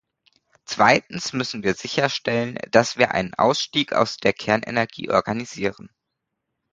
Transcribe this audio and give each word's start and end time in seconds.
Zweitens 0.65 1.31
müssen 1.31 1.61
wir 1.61 1.75
sicherstellen, 1.75 2.57
dass 2.71 2.97
wir 2.97 3.11
einen 3.11 3.35
Ausstieg 3.35 3.93
aus 3.93 4.17
der 4.17 4.33
Kernenergie 4.33 5.11
organisieren. 5.11 5.91